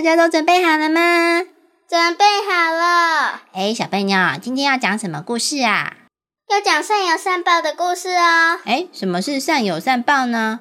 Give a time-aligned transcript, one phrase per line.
[0.00, 1.42] 大家都准备好了吗？
[1.86, 3.42] 准备好了。
[3.52, 5.92] 哎，小笨鸟，今天要讲什么故事啊？
[6.48, 8.58] 要讲善有善报的故事哦。
[8.64, 10.60] 哎，什么是善有善报呢？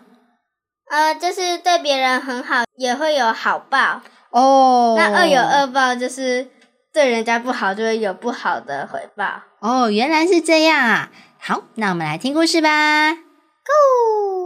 [0.91, 4.02] 呃，就是对别人很好，也会有好报。
[4.31, 6.49] 哦，那恶有恶报，就是
[6.94, 9.44] 对人家不好，就会有不好的回报。
[9.61, 11.09] 哦，原来是这样啊。
[11.39, 13.13] 好，那我们来听故事吧。
[13.13, 14.38] Go。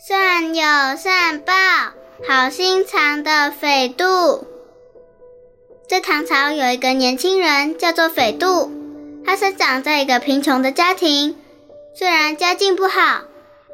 [0.00, 0.62] 善有
[0.96, 1.52] 善报，
[2.28, 4.46] 好心肠的斐度。
[5.88, 8.70] 在唐朝有一个年轻人叫做斐度，
[9.26, 11.36] 他生长在一个贫穷的家庭，
[11.96, 13.24] 虽然家境不好，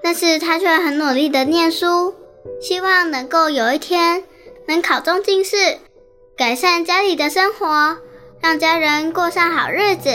[0.03, 2.15] 但是他却很努力的念书，
[2.59, 4.25] 希望能够有一天
[4.67, 5.79] 能考中进士，
[6.39, 7.99] 改善家里的生活，
[8.41, 10.09] 让家人过上好日子。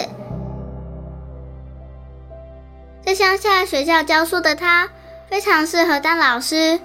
[3.06, 4.90] 在乡下学校教书的他。
[5.30, 6.80] 非常适合当老师。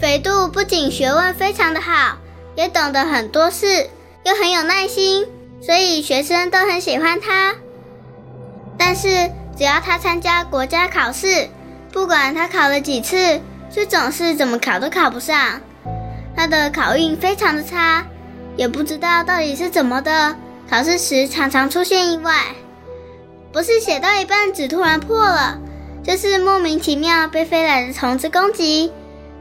[0.00, 2.16] 肥度不仅学问非常的好，
[2.56, 3.88] 也懂得很多事，
[4.24, 5.26] 又很有耐心，
[5.60, 7.54] 所以学生都很喜欢他。
[8.78, 9.08] 但是
[9.56, 11.48] 只要他参加国家考试，
[11.92, 13.40] 不管他考了几次，
[13.70, 15.60] 却总是怎么考都考不上。
[16.34, 18.04] 他的考运非常的差，
[18.56, 20.34] 也不知道到底是怎么的。
[20.68, 22.32] 考试时常常出现意外，
[23.52, 25.58] 不是写到一半纸突然破了。
[26.06, 28.92] 就是莫名其妙被飞来的虫子攻击，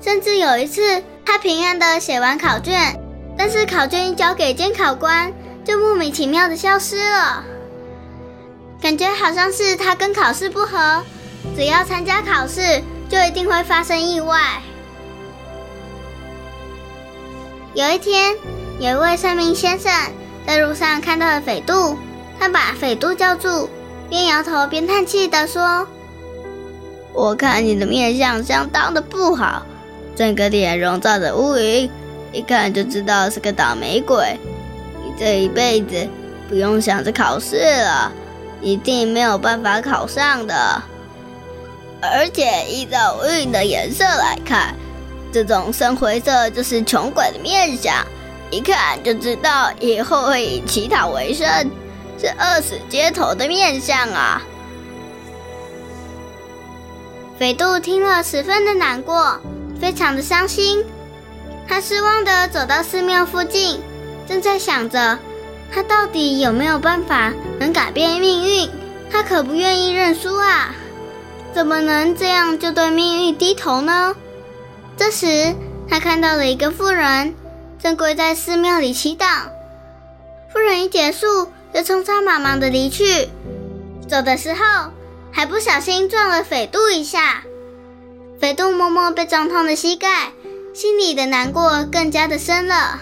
[0.01, 2.97] 甚至有一次他平安的写完考卷，
[3.37, 5.33] 但是考卷一交给监考官，
[5.65, 7.43] 就莫名其妙的消失了。
[8.81, 11.03] 感觉好像是他跟考试不合，
[11.55, 14.61] 只要参加考试就一定会发生意外。
[17.73, 18.35] 有一天，
[18.79, 19.91] 有一位算命先生
[20.47, 21.97] 在路上看到了斐度，
[22.39, 23.67] 他把斐度叫住，
[24.09, 25.85] 边摇头边叹气的说。
[27.13, 29.63] 我看你的面相相当的不好，
[30.15, 31.89] 整个脸笼罩着乌云，
[32.31, 34.37] 一看就知道是个倒霉鬼。
[35.03, 36.07] 你这一辈子
[36.49, 38.11] 不用想着考试了，
[38.61, 40.81] 一定没有办法考上的。
[42.01, 44.75] 而且依照乌云的颜色来看，
[45.31, 47.93] 这种深灰色就是穷鬼的面相，
[48.49, 51.47] 一看就知道以后会以乞讨为生，
[52.19, 54.41] 是饿死街头的面相啊。
[57.43, 59.37] 斐度听了，十分的难过，
[59.77, 60.81] 非常的伤心。
[61.67, 63.81] 他失望的走到寺庙附近，
[64.25, 65.19] 正在想着，
[65.69, 68.69] 他到底有没有办法能改变命运？
[69.11, 70.73] 他可不愿意认输啊！
[71.53, 74.15] 怎么能这样就对命运低头呢？
[74.95, 75.53] 这时，
[75.89, 77.35] 他看到了一个妇人，
[77.77, 79.25] 正跪在寺庙里祈祷。
[80.47, 83.27] 妇人一结束，就匆匆忙忙的离去。
[84.07, 84.93] 走的时候。
[85.35, 87.43] 还不小心撞了斐度一下，
[88.39, 90.31] 斐度摸摸被撞痛的膝盖，
[90.73, 93.01] 心里的难过更加的深了。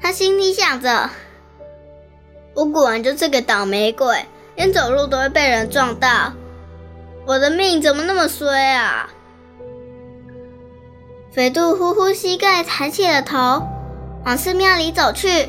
[0.00, 1.08] 他心里想着
[2.54, 4.26] ：“我果然就是个倒霉鬼，
[4.56, 6.34] 连走路都会被人撞到，
[7.26, 9.08] 我的命怎么那么衰啊！”
[11.32, 13.66] 斐度呼呼膝盖，抬起了头，
[14.26, 15.48] 往寺庙里走去。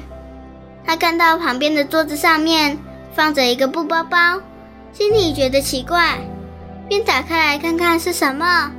[0.86, 2.78] 他看到旁边的桌子上面
[3.14, 4.42] 放着一个布包包。
[4.92, 6.18] 心里觉得奇怪，
[6.88, 8.72] 便打开来看看是什么。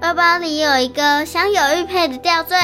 [0.00, 2.56] 包包里有一个镶有玉佩的吊坠，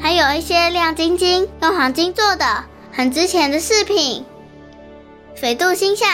[0.00, 4.24] 还有一些亮晶晶、用黄金做的很值钱的饰品。
[5.34, 6.08] 斐度心想，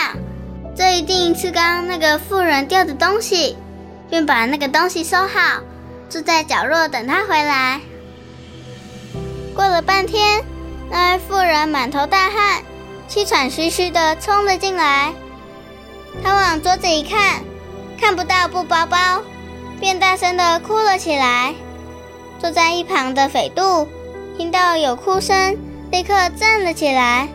[0.75, 3.55] 这一定是刚刚那个妇人掉的东西，
[4.09, 5.61] 便把那个东西收好，
[6.09, 7.79] 坐在角落等他回来。
[9.55, 10.43] 过了半天，
[10.91, 12.63] 那位妇人满头大汗。
[13.07, 15.13] 气喘吁吁的冲了进来，
[16.23, 17.43] 他往桌子一看，
[17.99, 19.21] 看不到布包包，
[19.79, 21.53] 便大声的哭了起来。
[22.39, 23.87] 坐在一旁的斐度
[24.37, 25.57] 听到有哭声，
[25.91, 27.29] 立刻站了起来，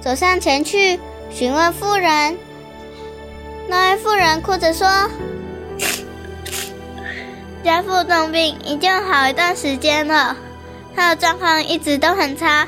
[0.00, 0.98] 走上前去
[1.30, 2.38] 询问妇人。
[3.68, 4.88] 那位妇人哭着说
[7.62, 10.36] ：“家父重病，已经好一段时间了，
[10.96, 12.66] 他的状况一直都很差。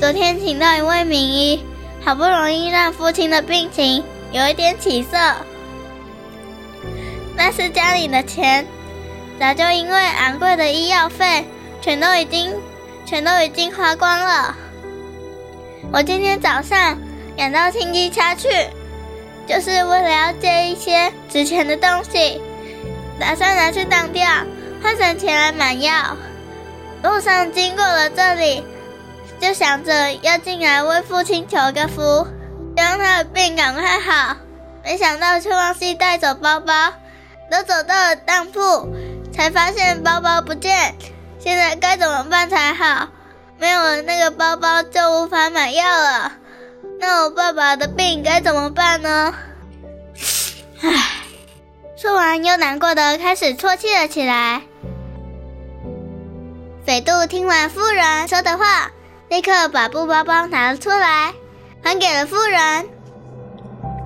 [0.00, 1.64] 昨天请到一位名医。”
[2.04, 4.02] 好不容易让父亲的病情
[4.32, 5.16] 有一点起色，
[7.36, 8.66] 但是家里的钱
[9.38, 11.46] 早就因为昂贵的医药费，
[11.80, 12.52] 全都已经
[13.06, 14.56] 全都已经花光了。
[15.92, 16.98] 我今天早上
[17.36, 18.48] 赶到亲戚家去，
[19.46, 22.42] 就是为了要借一些值钱的东西，
[23.20, 24.28] 打算拿去当掉，
[24.82, 26.16] 换成钱来买药。
[27.04, 28.64] 路上经过了这里，
[29.42, 32.28] 就想着要进来为父亲求个福，
[32.76, 34.36] 让他的病赶快好。
[34.84, 36.92] 没想到却忘记带走包包，
[37.50, 38.60] 都走到了当铺，
[39.34, 40.94] 才发现包包不见。
[41.40, 43.08] 现在该怎么办才好？
[43.58, 46.32] 没有了那个包包，就无法买药了。
[47.00, 49.34] 那我爸爸的病该怎么办呢？
[50.82, 50.90] 唉，
[51.96, 54.62] 说完又难过的开始啜泣了起来。
[56.86, 58.92] 斐度听完妇人说的话，
[59.32, 61.32] 立刻把布包包拿了出来，
[61.82, 62.86] 还给了妇人。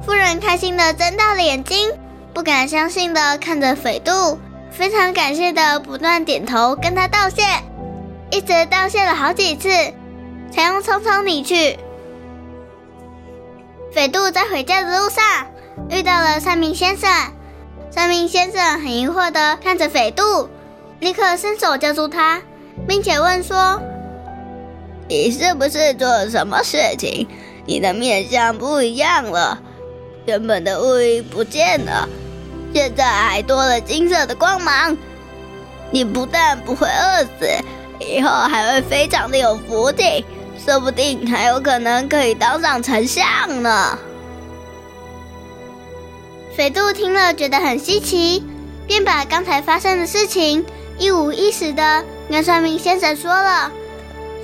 [0.04, 1.90] 妇人开心的睁大了眼睛，
[2.32, 4.38] 不敢相信的看着斐度，
[4.70, 7.42] 非常感谢的不断点头跟他道谢，
[8.30, 9.68] 一直道谢了好几次，
[10.52, 11.76] 才用匆匆离去。
[13.92, 15.24] 斐度在回家的路上
[15.90, 17.10] 遇到了三明先生，
[17.90, 20.48] 三明先生很疑惑的看着斐度，
[21.00, 22.40] 立刻伸手叫住他，
[22.86, 23.82] 并且问说
[25.08, 27.26] ：“你是不是做了什么事情？
[27.64, 29.60] 你的面相不一样了。”
[30.26, 32.08] 原本的乌云不见了，
[32.74, 34.96] 现在还多了金色的光芒。
[35.92, 37.48] 你不但不会饿死，
[38.00, 40.24] 以后还会非常的有福气，
[40.64, 43.24] 说不定还有可能可以当上丞相
[43.62, 43.96] 呢。
[46.56, 48.42] 斐度听了觉得很稀奇，
[48.88, 50.66] 便把刚才发生的事情
[50.98, 53.70] 一五一十的跟算命先生说了。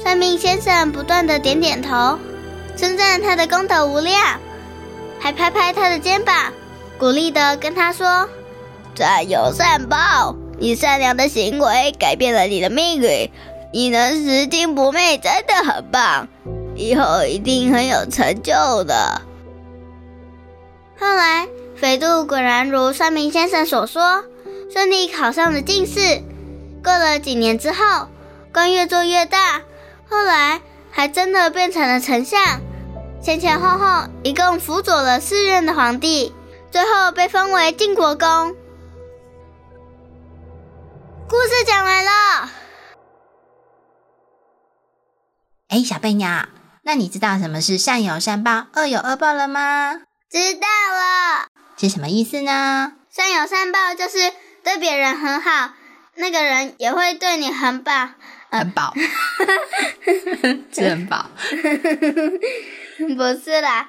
[0.03, 2.19] 算命先生不断的点点头，
[2.77, 4.41] 称赞他的功德无量。
[5.21, 6.53] 还拍拍他的肩膀，
[6.99, 8.29] 鼓励的跟他说
[8.97, 13.31] ：“善有善报，你善良的行为改变了你的命运，
[13.73, 16.27] 你能拾金不昧，真的很棒，
[16.75, 19.23] 以后一定很有成就的。”
[20.99, 21.47] 后来，
[21.77, 24.25] 肥度果然如算命先生所说，
[24.73, 26.21] 顺利考上了进士。
[26.83, 28.09] 过了几年之后，
[28.53, 29.63] 官越做越大，
[30.13, 30.61] 后来
[30.91, 32.61] 还真的变成了丞相。
[33.23, 36.35] 前前后后一共辅佐了四任的皇帝，
[36.71, 38.55] 最后被封为晋国公。
[41.29, 42.11] 故事讲完了。
[45.69, 46.47] 哎，小贝鸟，
[46.83, 50.03] 那你知道什么是善有善报，恶有恶报了吗？
[50.31, 51.47] 知道了。
[51.79, 52.93] 是什么意思呢？
[53.09, 54.19] 善有善报就是
[54.63, 55.71] 对别人很好，
[56.17, 58.11] 那个人也会对你很报。
[58.59, 58.95] 很饱，
[60.71, 61.27] 吃很饱。
[63.17, 63.89] 不是啦，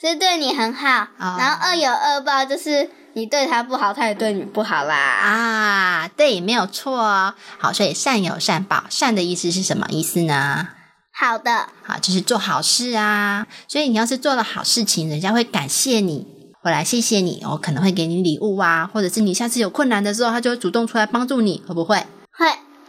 [0.00, 4.94] 是对你很好，然后恶有恶报，就是你对他不好，他也对你不好啦。
[4.94, 7.34] 啊，对，没有错哦。
[7.58, 10.68] 好，所以善有善报，善的意思是什么意思呢？
[11.16, 13.46] 好的，好，就是做好事啊。
[13.66, 16.26] 所以你要是做了好事情，人家会感谢你，
[16.62, 22.04] 会来谢谢你，我可能会给你礼物啊，或者是你下次有困难的时候，他就会主动出来帮助你，会不会？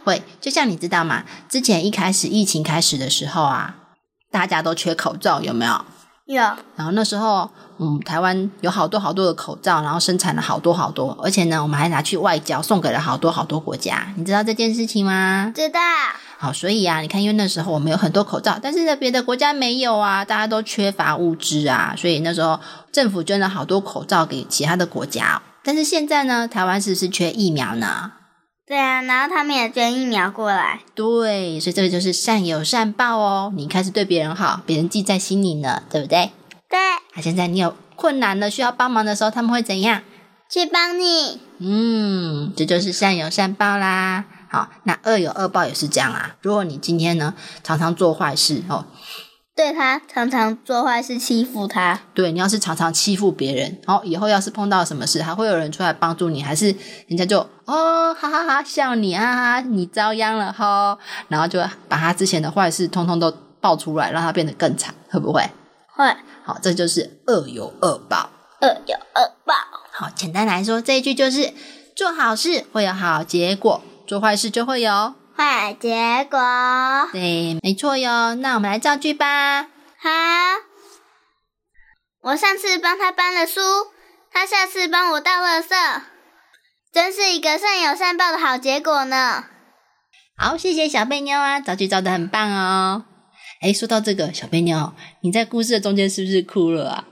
[0.06, 1.24] 会，就像你知道吗？
[1.48, 3.76] 之前一开始疫情开始的时候啊。
[4.28, 5.84] 大家都缺口罩，有没有？
[6.26, 6.42] 有。
[6.74, 7.48] 然后那时候，
[7.78, 14.12] 嗯，台湾有好多好多的口罩，然后生产了好多好多，而且呢，我们还拿去外交，送给了好多好多国家。
[14.16, 15.50] 你知道这件事情吗？
[15.54, 15.80] 知道。
[16.36, 22.60] 好，所以啊，你看，因为那时候我们有很多口罩，但是在别的国家没有啊，大家都缺乏物资啊，所以那时候
[22.92, 25.40] 政府捐了好多口罩给其他的国家。
[25.62, 28.12] 但是现在呢，台湾是不是缺疫苗呢？
[28.66, 30.80] 对啊，然后他们也捐疫苗过来。
[30.92, 33.52] 对，所以这个就是善有善报哦。
[33.54, 36.32] 你开始对别人好，别人记在心里呢，对不对？
[36.68, 36.78] 对。
[37.14, 40.02] 那现在你有困难了，需要帮忙的时候，他们会怎样？
[40.50, 41.40] 去帮你。
[41.58, 44.24] 嗯，这就是善有善报啦。
[44.48, 46.34] 好，那恶有恶报也是这样啊。
[46.42, 48.84] 如果你今天呢，常常做坏事哦。
[49.56, 56.66] 对他常常做坏事欺负他，对你要是常常欺负别人，然后以后要是碰到什么事，还会有人出来帮助你，还是
[57.08, 60.98] 人家就哦哈哈哈笑你啊，你遭殃了哈，
[61.28, 61.58] 然后就
[61.88, 65.42] 把他之前的坏事通通都爆出来，让他变得更惨，会不会？
[65.88, 66.14] 会。
[66.44, 68.28] 好，这就是恶有恶报，
[68.60, 69.54] 恶有恶报。
[69.90, 71.54] 好，简单来说，这一句就是
[71.96, 75.14] 做好事会有好结果，做坏事就会有。
[75.36, 76.38] 坏结果，
[77.12, 78.34] 对，没错哟。
[78.36, 79.64] 那我们来造句吧。
[79.98, 80.10] 好，
[82.22, 83.60] 我上次帮他搬了书，
[84.32, 86.00] 他下次帮我倒垃圾，
[86.90, 89.44] 真是一个善有善报的好结果呢。
[90.38, 93.04] 好，谢谢小贝妞啊，造句造的很棒哦。
[93.60, 97.08] 哎，说到这个，小贝妞，你在故事的中间是不是哭了啊？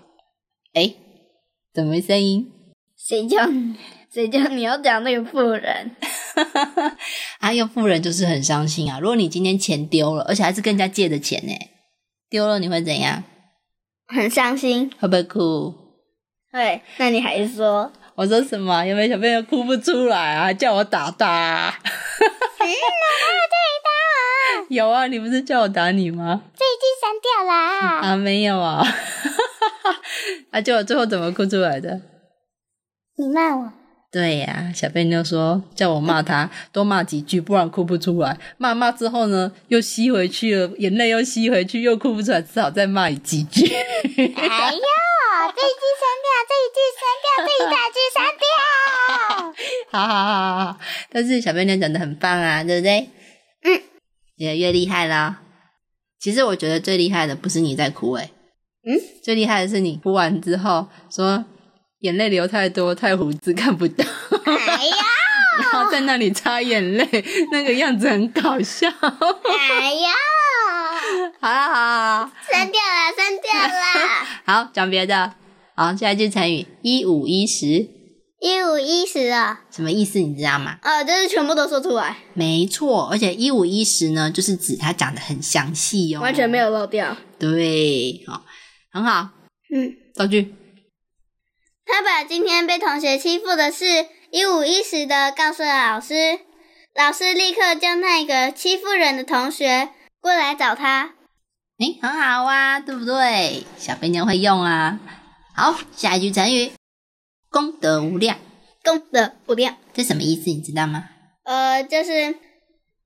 [0.73, 0.95] 哎，
[1.75, 2.51] 怎么没声音？
[2.97, 3.47] 谁叫
[4.11, 5.95] 谁叫你要讲那个妇人？
[7.41, 8.99] 啊，要富人就是很伤心啊。
[9.01, 11.53] 如果你今天钱丢了，而且还是跟人家借的钱呢，
[12.29, 13.23] 丢了你会怎样？
[14.07, 15.75] 很伤心，会不会哭？
[16.53, 17.93] 对，那你还说？
[18.17, 18.85] 我说什么？
[18.87, 20.53] 有没有小朋友哭不出来啊？
[20.53, 21.75] 叫我打他？
[24.69, 26.43] 有啊，你不是叫我打你吗？
[26.57, 28.01] 这已经删掉啦。
[28.01, 28.87] 啊，没有啊。
[30.51, 32.01] 啊，叫我最后怎么哭出来的？
[33.17, 33.73] 你骂我。
[34.15, 38.39] 对呀，小贝妞说叫我骂他，多骂几句，不然哭不出来。
[38.59, 43.67] 骂骂之后呢，又吸回去了，眼泪又吸回去，又哭不出来，只好再骂几句。
[43.67, 48.47] 哎呦，这一句删掉，这一句删掉，这一大句删掉。
[49.91, 50.79] 好好好好好，
[51.11, 53.11] 但是小贝妞讲的很棒啊，对不对？
[53.65, 53.83] 嗯，
[54.37, 55.41] 越来越厉害啦。
[56.21, 58.31] 其实我觉得最厉害的不是你在哭，诶
[58.87, 58.95] 嗯，
[59.25, 61.45] 最厉害的是你哭完之后说。
[62.05, 64.05] 眼泪流太多，太胡子看不到。
[64.45, 64.53] 哎
[64.87, 64.97] 呀！
[65.73, 67.09] 然后在那里擦眼泪，
[67.51, 68.87] 那个样子很搞笑。
[68.91, 70.11] 哎呀！
[71.41, 74.27] 好了好了，删掉了，删掉了。
[74.45, 75.33] 好，讲别的。
[75.75, 77.89] 好，下一句成语一五一十。
[78.41, 79.63] 一五一十啊？
[79.71, 80.19] 什么意思？
[80.19, 80.77] 你知道吗？
[80.83, 82.19] 呃，就是全部都说出来。
[82.35, 87.17] 没错，而且一五一十呢，就是指他讲的很详细哦，完全没有漏掉。
[87.39, 88.45] 对，好，
[88.93, 89.31] 很好。
[89.75, 90.55] 嗯，造句。
[91.97, 93.85] 他把今天被同学欺负的事
[94.33, 96.41] 一五一十的告诉了老师，
[96.93, 101.13] 老师立刻叫那个欺负人的同学过来找他。
[101.79, 103.63] 哎，很好啊，对不对？
[103.79, 104.99] 小肥牛会用啊。
[105.55, 106.73] 好，下一句成语，
[107.49, 108.39] 功德无量。
[108.83, 110.51] 功德无量，这什么意思？
[110.51, 111.05] 你知道吗？
[111.45, 112.35] 呃，就是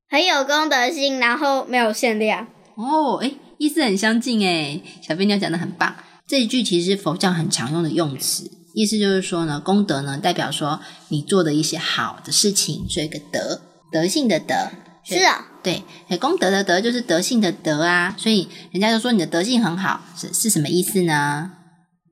[0.09, 2.49] 很有功德心，然后没有限量。
[2.77, 4.81] 哦，哎，意思很相近哎。
[5.07, 5.95] 小肥牛讲的很棒。
[6.27, 8.51] 这一句其实是佛教很常用的用词。
[8.81, 14.55] 意思就是说呢，功德呢代表说你做的一些好的事情，所以一个德，德性的德。
[15.03, 15.83] 是啊，对，
[16.21, 21.51] 功德的德就是德性的德啊，所以人家就说你的德性很好，是是什么意思呢？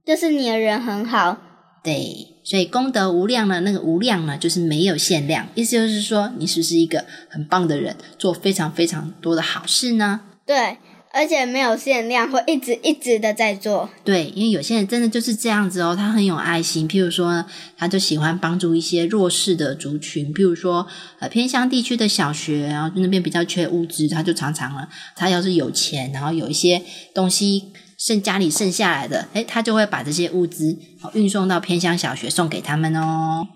[0.04, 1.36] 就是你的人很好。
[1.84, 10.22] 对，所以功德无量呢，那个无量呢就是没有限量，意思就是说你是不是一个很棒的人，做非常非常多的好事呢？
[10.44, 10.78] 对。
[11.16, 13.88] 而且没有限量，会一直一直的在做。
[14.04, 16.86] 对，因为有些人真的就是这样子哦，他很有爱心。
[16.86, 17.44] 譬如说，
[17.76, 20.86] 他就喜欢帮助一些弱势的族群，譬如说，
[21.18, 26.82] 呃，偏乡地区的小学，然后那边比较缺物资，他就常常了，他要是有钱，然后有一些
[27.14, 30.76] 东西剩家里剩下来的，诶他就会把这些物资
[31.14, 33.46] 运送到偏乡小学送给他们哦。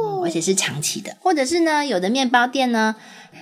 [0.00, 2.96] 哦，而且是长期的，或者是呢，有的面包店呢。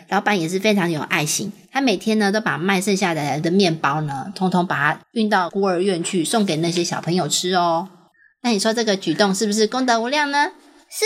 [0.08, 7.88] 老板也是非常有爱心，他每天呢都把卖剩下来的面包呢，通通把它运到孤儿院去，送给那些小朋友吃哦。
[8.42, 10.52] 那你说这个举动是不是功德无量呢？
[10.88, 11.04] 是。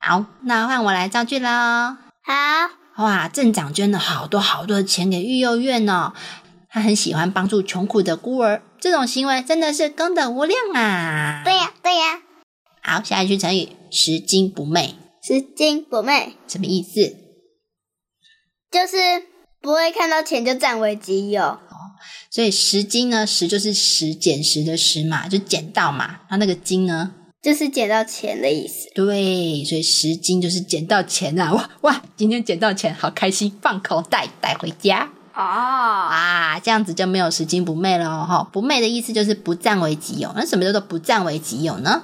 [0.00, 1.48] 好，那换我来造句喽。
[1.48, 3.04] 好。
[3.04, 6.12] 哇，镇长捐了好多好多的钱给育幼院哦，
[6.68, 11.42] 他很喜欢帮助穷苦的孤儿，这种行为真的是功德无量啊。
[11.44, 12.20] 对呀，对呀。
[12.82, 14.96] 好，下一句成语“拾金不昧”。
[15.22, 17.16] 拾金不昧什么意思？
[18.70, 18.96] 就是
[19.62, 21.60] 不会看到钱就占为己有哦，
[22.28, 26.20] 所以拾金呢，拾就是拾捡拾的拾嘛，就捡到嘛。
[26.28, 28.90] 那那个金呢，就是捡到钱的意思。
[28.94, 31.52] 对，所以拾金就是捡到钱啊！
[31.52, 38.46] 哇哇，今天捡到钱，好开心，放口袋带回家哦啊，这样子就没有拾金不昧了哈。
[38.52, 40.30] 不昧的意思就是不占为己有。
[40.34, 42.02] 那什么叫做不占为己有呢？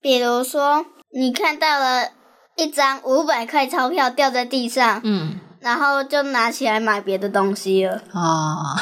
[0.00, 2.08] 比如说，你看到了
[2.56, 5.40] 一张五百块钞票掉在地上，嗯。
[5.60, 8.78] 然后就拿起来买别的东西了哦，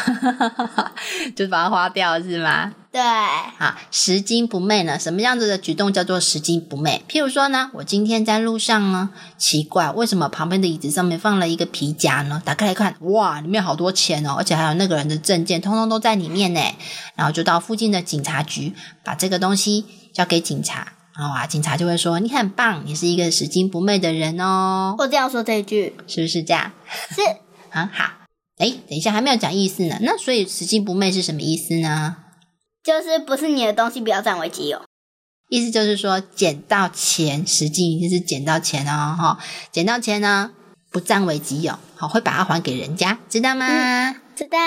[1.35, 2.71] 就把它花掉是吗？
[2.93, 4.99] 对，啊，拾金不昧呢？
[4.99, 7.03] 什么样子的举动叫做拾金不昧？
[7.09, 12.43] 譬如说呢，我今天在路上呢，奇怪，为什么旁边的椅子上面放了一个皮夹呢？
[12.45, 16.61] 打开来看，哇，里面好多钱哦，而且还有那个人的证件，通通都在里面呢。
[17.15, 20.93] 然后就到附近的警察局，把这个东西交给警察。
[21.19, 26.73] 然后啊，警察就会说：“你很棒，你是一个拾金不昧的人哦。”我这样说这一句，是不是这样？
[27.15, 27.23] 是
[27.71, 28.05] 很 好。
[28.59, 29.99] 哎，等一下，还没有讲意思呢。
[30.03, 32.17] 那所以拾金不昧是什么意思呢？
[32.85, 34.83] 就是不是你的东西，不要占为己有。
[35.49, 39.39] 意思就是说，捡到钱，拾金就是捡到钱哦，哈，
[39.73, 40.51] 捡到钱呢，
[40.91, 44.13] 不占为己有，好，会把它还给人家，知道吗？
[44.35, 44.59] 知道。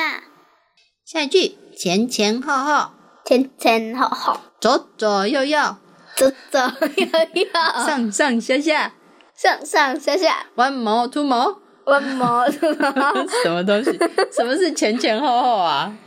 [1.05, 2.91] 下一句，前前后后，
[3.25, 5.75] 前前后后，左左右右。
[6.19, 6.59] 走走
[6.97, 7.45] 右右，
[7.85, 8.91] 上上下下，
[9.33, 13.97] 上上下下，one more two more，one more two more，什么东西？
[14.29, 15.97] 什么是前前后后啊？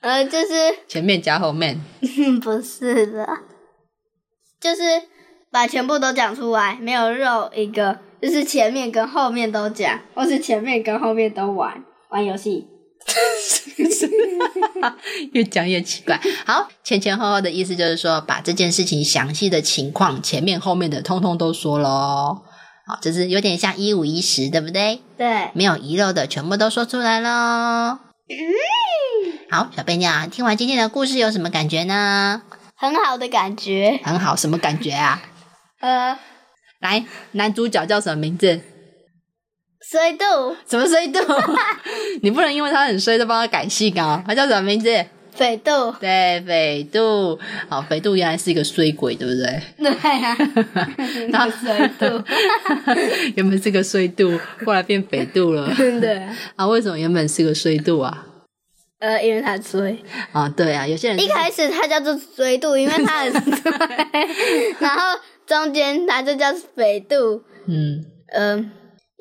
[0.00, 0.48] 呃，就是
[0.88, 1.80] 前面加后面。
[2.42, 3.28] 不是的，
[4.60, 4.82] 就是
[5.52, 12.66] 把全部都讲出来，没有肉一个，就是前面跟后面都讲，或是前面跟后面都玩玩游戏。
[15.32, 16.20] 越讲越奇怪。
[16.46, 22.42] 好，前前后后的意思就是说，把这件事情详细的情况，前面后面的通通都说喽。
[22.86, 25.00] 好，就是有点像一五一十，对不对？
[25.16, 27.98] 对，没有遗漏的，全部都说出来喽。
[29.50, 32.42] 好，小贝鸟，听完今天的故事有什么感觉呢？
[32.74, 34.00] 很好的感觉。
[34.02, 35.22] 很好，什么感觉啊？
[35.80, 36.18] 呃，
[36.80, 38.60] 来，男主角叫什么名字？
[39.92, 41.18] 衰度、什么衰度？
[42.22, 44.24] 你不能因为他很衰就帮他改姓啊！
[44.26, 44.88] 他叫什么名字？
[45.32, 47.38] 肥度，对，肥度。
[47.68, 49.62] 好，肥度原来是一个衰鬼，对不对？
[49.76, 50.36] 对啊，
[51.30, 52.24] 然后衰度，
[53.36, 55.70] 原本是个衰度，后来变肥度了。
[55.76, 56.22] 对，
[56.56, 58.26] 啊，为什么原本是个衰度啊？
[58.98, 59.94] 呃，因为他衰。
[60.32, 63.70] 啊，对啊，有些人一开始他叫做衰度，因为他很衰，
[64.80, 68.70] 然后中间他就叫肥度，嗯，嗯、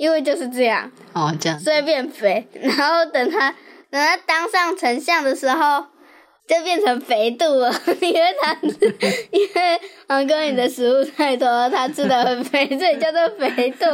[0.02, 3.52] 因为就是这样，哦，这样所以变肥，然后等他
[3.92, 5.86] 等他当上丞相的时候。
[6.48, 8.54] 就变成肥肚了， 因为他
[9.32, 13.86] 因为王哥你的食物太多，他吃的很肥，所以叫做肥度。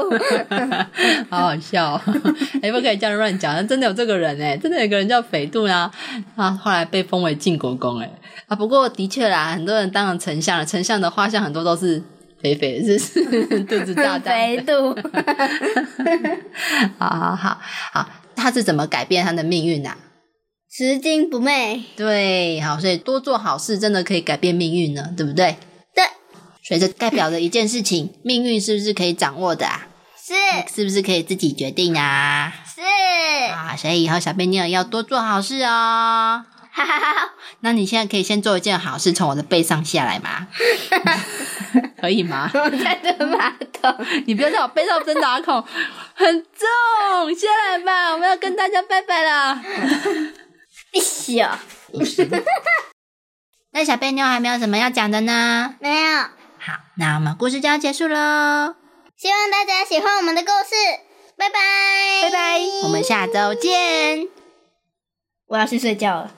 [1.29, 2.01] 好好笑、哦，
[2.63, 5.91] 哎，不可以这样乱讲，真的有这个人哎，真的有个人叫肥肚啊，
[6.35, 8.11] 啊，后来被封为晋国公哎，
[8.47, 12.01] 啊，不过的确啦，很多人当了丞相了，丞相的画像很多都是
[12.41, 14.94] 肥肥的，是是 肚子大大肥肚，
[17.00, 17.60] 好好好
[17.94, 19.98] 好，他是怎么改变他的命运啊？
[20.72, 21.84] 拾金不昧。
[21.96, 25.58] 对，好，所以多做好事真的可以改变命运呢，对不对？
[25.96, 26.03] 对，
[26.63, 29.88] 所以这代表着一件事情，命运是不是可以掌握的啊？
[30.27, 30.34] 是
[30.75, 32.53] 是不是可以自己决定啊？
[32.65, 32.82] 是，
[33.51, 36.46] 啊，所以以后小贝妞要多做好事哦。
[36.72, 37.32] 哈哈哈。
[37.62, 40.48] 那你现在可以先做一件好事，从我的背上下来吗？
[41.99, 42.49] 可以吗？
[42.53, 44.05] 我 在蹲马桶。
[44.25, 45.61] 你不要在我背上真打孔，
[46.15, 49.62] 很重，下来吧，我们要跟大家拜拜了。
[50.91, 51.57] 一小
[53.71, 55.75] 那小贝妞还没有什么要讲的呢？
[55.79, 56.17] 没有。
[56.60, 58.75] 好，那我们故事就要结束喽，
[59.17, 60.75] 希望大家喜欢我们的故事，
[61.38, 61.60] 拜拜，
[62.23, 64.27] 拜拜，我们下周见。
[65.47, 66.31] 我要去睡觉了。